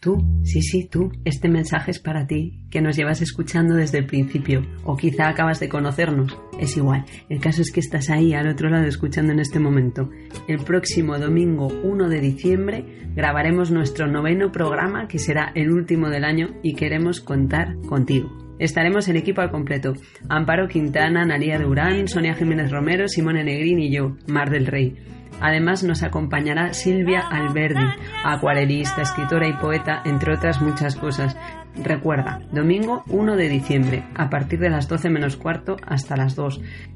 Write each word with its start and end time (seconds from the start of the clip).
Tú, 0.00 0.22
sí, 0.44 0.62
sí, 0.62 0.88
tú. 0.90 1.10
Este 1.24 1.48
mensaje 1.48 1.90
es 1.90 1.98
para 1.98 2.26
ti, 2.26 2.64
que 2.70 2.80
nos 2.80 2.96
llevas 2.96 3.22
escuchando 3.22 3.74
desde 3.74 3.98
el 3.98 4.06
principio, 4.06 4.66
o 4.84 4.96
quizá 4.96 5.28
acabas 5.28 5.60
de 5.60 5.68
conocernos. 5.68 6.36
Es 6.58 6.76
igual. 6.76 7.04
El 7.28 7.40
caso 7.40 7.62
es 7.62 7.70
que 7.70 7.80
estás 7.80 8.10
ahí 8.10 8.32
al 8.32 8.48
otro 8.48 8.70
lado 8.70 8.86
escuchando 8.86 9.32
en 9.32 9.40
este 9.40 9.60
momento. 9.60 10.10
El 10.48 10.58
próximo 10.58 11.18
domingo 11.18 11.68
1 11.82 12.08
de 12.08 12.20
diciembre 12.20 12.84
grabaremos 13.14 13.70
nuestro 13.70 14.06
noveno 14.06 14.52
programa, 14.52 15.08
que 15.08 15.18
será 15.18 15.52
el 15.54 15.70
último 15.70 16.08
del 16.08 16.24
año, 16.24 16.48
y 16.62 16.74
queremos 16.74 17.20
contar 17.20 17.76
contigo. 17.88 18.30
Estaremos 18.58 19.06
el 19.08 19.16
equipo 19.16 19.42
al 19.42 19.50
completo. 19.50 19.92
Amparo 20.30 20.66
Quintana, 20.66 21.26
Naría 21.26 21.58
Durán, 21.58 22.08
Sonia 22.08 22.34
Jiménez 22.34 22.70
Romero, 22.70 23.06
Simone 23.06 23.44
Negrín 23.44 23.78
y 23.78 23.94
yo, 23.94 24.16
Mar 24.26 24.50
del 24.50 24.66
Rey. 24.66 24.96
Además 25.40 25.84
nos 25.84 26.02
acompañará 26.02 26.72
Silvia 26.72 27.20
Alberdi, 27.20 27.84
acuarelista, 28.24 29.02
escritora 29.02 29.46
y 29.46 29.52
poeta, 29.52 30.00
entre 30.06 30.32
otras 30.32 30.62
muchas 30.62 30.96
cosas. 30.96 31.36
Recuerda, 31.82 32.40
domingo 32.52 33.04
1 33.08 33.36
de 33.36 33.48
diciembre, 33.50 34.04
a 34.14 34.30
partir 34.30 34.58
de 34.58 34.70
las 34.70 34.88
12 34.88 35.10
menos 35.10 35.36
cuarto 35.36 35.76
hasta 35.86 36.16
las 36.16 36.34
2. 36.34 36.45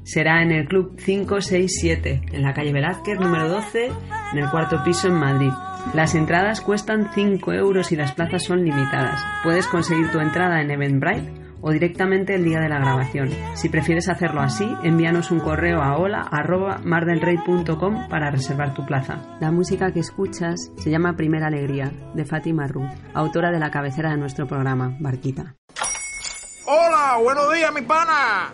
Será 0.03 0.41
en 0.41 0.51
el 0.51 0.67
Club 0.67 0.97
567, 0.97 2.21
en 2.31 2.41
la 2.41 2.53
calle 2.53 2.73
Velázquez, 2.73 3.19
número 3.19 3.49
12, 3.49 3.91
en 4.33 4.37
el 4.37 4.49
cuarto 4.49 4.83
piso 4.83 5.07
en 5.07 5.15
Madrid. 5.15 5.51
Las 5.93 6.15
entradas 6.15 6.61
cuestan 6.61 7.09
5 7.13 7.53
euros 7.53 7.91
y 7.91 7.95
las 7.95 8.13
plazas 8.13 8.43
son 8.43 8.63
limitadas. 8.63 9.23
Puedes 9.43 9.67
conseguir 9.67 10.11
tu 10.11 10.19
entrada 10.19 10.61
en 10.61 10.71
Eventbrite 10.71 11.41
o 11.61 11.71
directamente 11.71 12.35
el 12.35 12.43
día 12.43 12.59
de 12.59 12.69
la 12.69 12.79
grabación. 12.79 13.29
Si 13.53 13.69
prefieres 13.69 14.09
hacerlo 14.09 14.41
así, 14.41 14.67
envíanos 14.83 15.31
un 15.31 15.39
correo 15.39 15.81
a 15.81 15.97
hola@mardelrey.com 15.97 18.07
para 18.09 18.31
reservar 18.31 18.73
tu 18.73 18.85
plaza. 18.85 19.37
La 19.39 19.51
música 19.51 19.91
que 19.91 19.99
escuchas 19.99 20.71
se 20.77 20.89
llama 20.89 21.15
Primera 21.15 21.47
Alegría, 21.47 21.91
de 22.13 22.25
Fátima 22.25 22.67
Ru, 22.67 22.87
autora 23.13 23.51
de 23.51 23.59
la 23.59 23.71
cabecera 23.71 24.11
de 24.11 24.17
nuestro 24.17 24.47
programa, 24.47 24.95
Barquita. 24.99 25.55
Hola, 26.65 27.17
buenos 27.21 27.53
días, 27.53 27.73
mi 27.73 27.81
pana. 27.81 28.53